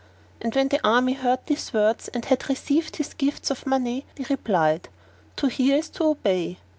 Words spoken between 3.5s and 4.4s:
of money they